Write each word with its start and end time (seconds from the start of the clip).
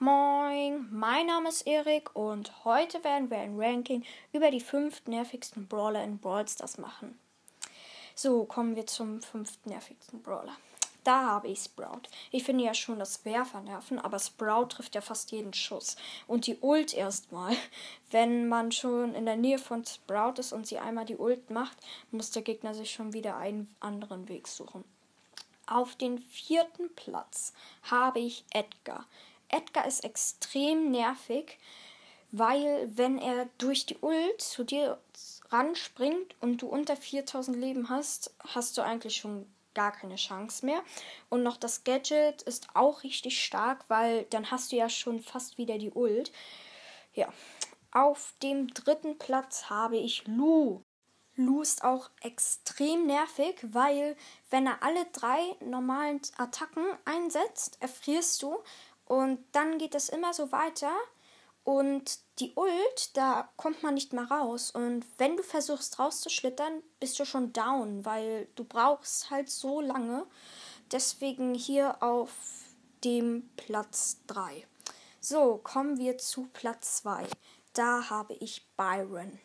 Moin, 0.00 0.86
mein 0.92 1.26
Name 1.26 1.48
ist 1.48 1.66
Erik 1.66 2.14
und 2.14 2.64
heute 2.64 3.02
werden 3.02 3.30
wir 3.30 3.38
ein 3.38 3.60
Ranking 3.60 4.04
über 4.32 4.52
die 4.52 4.60
fünf 4.60 5.04
nervigsten 5.08 5.66
Brawler 5.66 6.04
in 6.04 6.18
Brawl 6.18 6.46
Stars 6.46 6.78
machen. 6.78 7.18
So, 8.14 8.44
kommen 8.44 8.76
wir 8.76 8.86
zum 8.86 9.20
fünften 9.20 9.70
nervigsten 9.70 10.22
Brawler. 10.22 10.56
Da 11.02 11.22
habe 11.22 11.48
ich 11.48 11.58
Sprout. 11.58 12.02
Ich 12.30 12.44
finde 12.44 12.62
ja 12.62 12.74
schon 12.74 13.00
das 13.00 13.24
Werfer 13.24 13.60
nerven, 13.60 13.98
aber 13.98 14.20
Sprout 14.20 14.66
trifft 14.66 14.94
ja 14.94 15.00
fast 15.00 15.32
jeden 15.32 15.52
Schuss. 15.52 15.96
Und 16.28 16.46
die 16.46 16.58
Ult 16.60 16.94
erstmal. 16.94 17.56
Wenn 18.12 18.46
man 18.46 18.70
schon 18.70 19.16
in 19.16 19.26
der 19.26 19.36
Nähe 19.36 19.58
von 19.58 19.84
Sprout 19.84 20.34
ist 20.38 20.52
und 20.52 20.64
sie 20.68 20.78
einmal 20.78 21.06
die 21.06 21.16
Ult 21.16 21.50
macht, 21.50 21.76
muss 22.12 22.30
der 22.30 22.42
Gegner 22.42 22.72
sich 22.72 22.92
schon 22.92 23.14
wieder 23.14 23.36
einen 23.36 23.74
anderen 23.80 24.28
Weg 24.28 24.46
suchen. 24.46 24.84
Auf 25.66 25.96
den 25.96 26.18
vierten 26.18 26.94
Platz 26.94 27.52
habe 27.82 28.20
ich 28.20 28.44
Edgar. 28.52 29.04
Edgar 29.48 29.86
ist 29.86 30.04
extrem 30.04 30.90
nervig, 30.90 31.58
weil 32.30 32.90
wenn 32.94 33.18
er 33.18 33.48
durch 33.58 33.86
die 33.86 33.98
Ult 34.00 34.40
zu 34.40 34.64
dir 34.64 34.98
ranspringt 35.50 36.34
und 36.40 36.62
du 36.62 36.68
unter 36.68 36.96
4000 36.96 37.56
Leben 37.56 37.88
hast, 37.88 38.34
hast 38.40 38.76
du 38.76 38.82
eigentlich 38.82 39.16
schon 39.16 39.46
gar 39.74 39.92
keine 39.92 40.16
Chance 40.16 40.66
mehr. 40.66 40.82
Und 41.28 41.42
noch 41.42 41.56
das 41.56 41.84
Gadget 41.84 42.42
ist 42.42 42.68
auch 42.74 43.02
richtig 43.04 43.42
stark, 43.42 43.84
weil 43.88 44.24
dann 44.24 44.50
hast 44.50 44.72
du 44.72 44.76
ja 44.76 44.88
schon 44.88 45.20
fast 45.20 45.56
wieder 45.56 45.78
die 45.78 45.92
Ult. 45.92 46.32
Ja. 47.14 47.32
Auf 47.90 48.34
dem 48.42 48.68
dritten 48.68 49.18
Platz 49.18 49.70
habe 49.70 49.96
ich 49.96 50.26
Lu. 50.26 50.82
Lu 51.36 51.62
ist 51.62 51.84
auch 51.84 52.10
extrem 52.20 53.06
nervig, 53.06 53.54
weil 53.62 54.16
wenn 54.50 54.66
er 54.66 54.82
alle 54.82 55.06
drei 55.12 55.40
normalen 55.60 56.20
Attacken 56.36 56.84
einsetzt, 57.04 57.78
erfrierst 57.80 58.42
du 58.42 58.58
und 59.08 59.44
dann 59.52 59.78
geht 59.78 59.94
es 59.94 60.08
immer 60.08 60.34
so 60.34 60.52
weiter. 60.52 60.92
Und 61.64 62.20
die 62.38 62.52
Ult, 62.54 63.16
da 63.16 63.50
kommt 63.56 63.82
man 63.82 63.94
nicht 63.94 64.12
mehr 64.12 64.30
raus. 64.30 64.70
Und 64.70 65.04
wenn 65.18 65.36
du 65.36 65.42
versuchst 65.42 65.98
rauszuschlittern, 65.98 66.82
bist 67.00 67.18
du 67.18 67.24
schon 67.26 67.52
down, 67.52 68.04
weil 68.04 68.48
du 68.54 68.64
brauchst 68.64 69.30
halt 69.30 69.50
so 69.50 69.80
lange. 69.80 70.26
Deswegen 70.92 71.54
hier 71.54 72.02
auf 72.02 72.30
dem 73.04 73.50
Platz 73.56 74.18
3. 74.28 74.66
So, 75.20 75.58
kommen 75.62 75.98
wir 75.98 76.16
zu 76.16 76.48
Platz 76.52 77.02
2. 77.02 77.26
Da 77.74 78.08
habe 78.08 78.34
ich 78.34 78.66
Byron. 78.76 79.38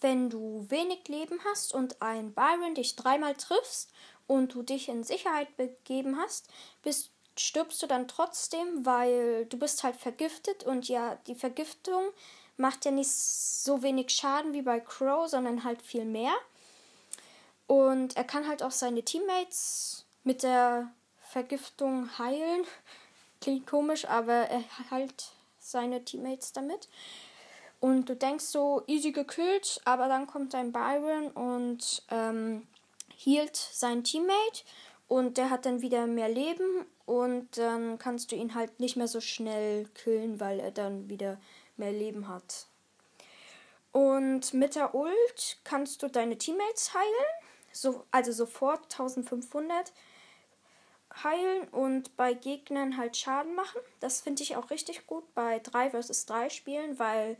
Wenn 0.00 0.30
du 0.30 0.64
wenig 0.68 1.08
Leben 1.08 1.40
hast 1.44 1.74
und 1.74 2.00
ein 2.00 2.34
Byron 2.34 2.74
dich 2.74 2.94
dreimal 2.94 3.34
triffst 3.34 3.92
und 4.28 4.54
du 4.54 4.62
dich 4.62 4.88
in 4.88 5.02
Sicherheit 5.02 5.56
begeben 5.56 6.18
hast, 6.18 6.48
bist 6.82 7.10
stirbst 7.40 7.82
du 7.82 7.86
dann 7.86 8.08
trotzdem, 8.08 8.84
weil 8.84 9.46
du 9.46 9.58
bist 9.58 9.84
halt 9.84 9.96
vergiftet 9.96 10.64
und 10.64 10.88
ja, 10.88 11.16
die 11.26 11.34
Vergiftung 11.34 12.04
macht 12.56 12.84
ja 12.84 12.90
nicht 12.90 13.10
so 13.10 13.82
wenig 13.82 14.10
Schaden 14.10 14.52
wie 14.52 14.62
bei 14.62 14.80
Crow, 14.80 15.28
sondern 15.28 15.64
halt 15.64 15.80
viel 15.82 16.04
mehr. 16.04 16.32
Und 17.66 18.16
er 18.16 18.24
kann 18.24 18.48
halt 18.48 18.62
auch 18.62 18.70
seine 18.70 19.02
Teammates 19.02 20.04
mit 20.24 20.42
der 20.42 20.90
Vergiftung 21.20 22.18
heilen. 22.18 22.64
Klingt 23.40 23.66
komisch, 23.66 24.06
aber 24.06 24.32
er 24.32 24.64
heilt 24.90 25.32
seine 25.60 26.04
Teammates 26.04 26.52
damit. 26.52 26.88
Und 27.80 28.06
du 28.06 28.16
denkst 28.16 28.44
so, 28.44 28.82
easy 28.88 29.12
gekillt, 29.12 29.80
aber 29.84 30.08
dann 30.08 30.26
kommt 30.26 30.54
ein 30.54 30.72
Byron 30.72 31.30
und 31.30 32.02
ähm, 32.10 32.66
hielt 33.14 33.54
sein 33.56 34.02
Teammate 34.02 34.64
und 35.08 35.38
der 35.38 35.50
hat 35.50 35.66
dann 35.66 35.80
wieder 35.80 36.06
mehr 36.06 36.28
Leben 36.28 36.86
und 37.06 37.56
dann 37.56 37.98
kannst 37.98 38.30
du 38.30 38.36
ihn 38.36 38.54
halt 38.54 38.78
nicht 38.78 38.96
mehr 38.96 39.08
so 39.08 39.20
schnell 39.20 39.86
killen, 39.94 40.38
weil 40.38 40.60
er 40.60 40.70
dann 40.70 41.08
wieder 41.08 41.40
mehr 41.76 41.92
Leben 41.92 42.28
hat. 42.28 42.66
Und 43.92 44.52
mit 44.52 44.74
der 44.74 44.94
Ult 44.94 45.58
kannst 45.64 46.02
du 46.02 46.08
deine 46.08 46.36
Teammates 46.36 46.92
heilen, 46.92 47.26
so, 47.72 48.04
also 48.10 48.32
sofort 48.32 48.84
1500 48.84 49.92
heilen 51.22 51.66
und 51.68 52.16
bei 52.16 52.34
Gegnern 52.34 52.98
halt 52.98 53.16
Schaden 53.16 53.54
machen. 53.54 53.80
Das 54.00 54.20
finde 54.20 54.42
ich 54.42 54.56
auch 54.56 54.70
richtig 54.70 55.06
gut 55.06 55.24
bei 55.34 55.58
3 55.60 55.90
vs 55.90 56.26
3 56.26 56.50
Spielen, 56.50 56.98
weil 56.98 57.36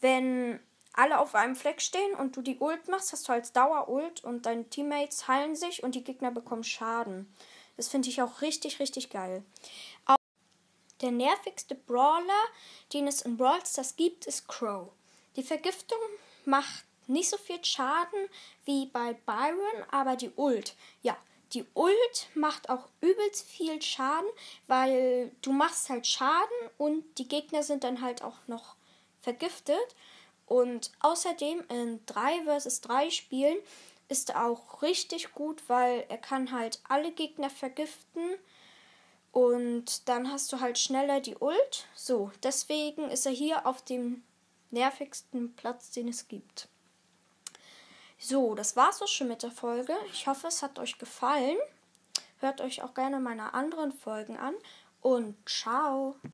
wenn 0.00 0.60
alle 1.00 1.18
auf 1.18 1.34
einem 1.34 1.56
Fleck 1.56 1.80
stehen 1.80 2.14
und 2.14 2.36
du 2.36 2.42
die 2.42 2.58
Ult 2.58 2.88
machst, 2.88 3.12
hast 3.12 3.26
du 3.26 3.32
als 3.32 3.52
Dauer-Ult 3.52 4.22
und 4.22 4.44
deine 4.44 4.68
Teammates 4.68 5.26
heilen 5.28 5.56
sich 5.56 5.82
und 5.82 5.94
die 5.94 6.04
Gegner 6.04 6.30
bekommen 6.30 6.62
Schaden. 6.62 7.32
Das 7.78 7.88
finde 7.88 8.10
ich 8.10 8.20
auch 8.20 8.42
richtig, 8.42 8.80
richtig 8.80 9.08
geil. 9.08 9.42
Auch 10.04 10.16
der 11.00 11.10
nervigste 11.10 11.74
Brawler, 11.74 12.44
den 12.92 13.06
es 13.06 13.22
in 13.22 13.38
Brawl 13.38 13.64
Stars 13.64 13.96
gibt, 13.96 14.26
ist 14.26 14.46
Crow. 14.46 14.88
Die 15.36 15.42
Vergiftung 15.42 15.98
macht 16.44 16.84
nicht 17.06 17.30
so 17.30 17.38
viel 17.38 17.64
Schaden 17.64 18.28
wie 18.66 18.86
bei 18.86 19.14
Byron, 19.14 19.84
aber 19.90 20.16
die 20.16 20.30
Ult, 20.36 20.74
ja, 21.02 21.16
die 21.54 21.64
Ult 21.74 22.28
macht 22.34 22.68
auch 22.68 22.88
übelst 23.00 23.48
viel 23.48 23.80
Schaden, 23.80 24.28
weil 24.66 25.32
du 25.40 25.52
machst 25.52 25.88
halt 25.88 26.06
Schaden 26.06 26.70
und 26.76 27.02
die 27.18 27.26
Gegner 27.26 27.62
sind 27.62 27.84
dann 27.84 28.02
halt 28.02 28.22
auch 28.22 28.36
noch 28.46 28.76
vergiftet. 29.22 29.96
Und 30.50 30.90
außerdem 30.98 31.62
in 31.68 32.04
3 32.06 32.42
vs 32.42 32.80
3 32.80 33.10
Spielen 33.10 33.56
ist 34.08 34.30
er 34.30 34.46
auch 34.46 34.82
richtig 34.82 35.32
gut, 35.32 35.62
weil 35.68 36.04
er 36.08 36.18
kann 36.18 36.50
halt 36.50 36.80
alle 36.88 37.12
Gegner 37.12 37.48
vergiften. 37.48 38.34
Und 39.30 40.08
dann 40.08 40.32
hast 40.32 40.52
du 40.52 40.58
halt 40.58 40.76
schneller 40.76 41.20
die 41.20 41.36
Ult. 41.36 41.86
So, 41.94 42.32
deswegen 42.42 43.10
ist 43.10 43.26
er 43.26 43.32
hier 43.32 43.64
auf 43.64 43.80
dem 43.82 44.24
nervigsten 44.72 45.54
Platz, 45.54 45.92
den 45.92 46.08
es 46.08 46.26
gibt. 46.26 46.66
So, 48.18 48.56
das 48.56 48.74
war's 48.74 49.00
auch 49.02 49.06
schon 49.06 49.28
mit 49.28 49.44
der 49.44 49.52
Folge. 49.52 49.94
Ich 50.12 50.26
hoffe, 50.26 50.48
es 50.48 50.64
hat 50.64 50.80
euch 50.80 50.98
gefallen. 50.98 51.58
Hört 52.40 52.60
euch 52.60 52.82
auch 52.82 52.94
gerne 52.94 53.20
meine 53.20 53.54
anderen 53.54 53.92
Folgen 53.92 54.36
an 54.36 54.54
und 55.00 55.36
ciao. 55.48 56.16